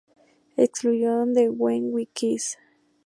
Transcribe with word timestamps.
Excluyó 0.57 1.21
""And 1.21 1.35
Then 1.37 1.57
We 1.59 2.07
Kiss"". 2.15 2.57